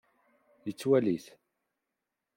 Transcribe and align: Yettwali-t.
Yettwali-t. 0.65 1.25